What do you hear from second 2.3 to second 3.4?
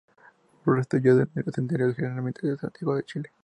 de Santiago de Chile.